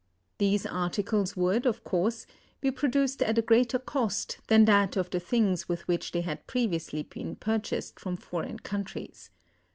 These 0.39 0.65
articles 0.65 1.37
would, 1.37 1.67
of 1.67 1.83
course, 1.83 2.25
be 2.59 2.71
produced 2.71 3.21
at 3.21 3.37
a 3.37 3.41
greater 3.43 3.77
cost 3.77 4.39
than 4.47 4.65
that 4.65 4.97
of 4.97 5.11
the 5.11 5.19
things 5.19 5.69
with 5.69 5.87
which 5.87 6.11
they 6.11 6.21
had 6.21 6.47
previously 6.47 7.03
been 7.03 7.35
purchased 7.35 7.99
from 7.99 8.17
foreign 8.17 8.57
countries. 8.57 9.29